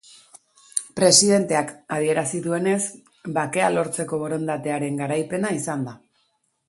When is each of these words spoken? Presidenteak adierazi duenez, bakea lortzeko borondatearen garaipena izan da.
Presidenteak 0.99 1.73
adierazi 1.97 2.41
duenez, 2.47 2.79
bakea 3.37 3.67
lortzeko 3.75 4.19
borondatearen 4.25 4.99
garaipena 5.03 5.53
izan 5.59 5.85
da. 5.91 5.95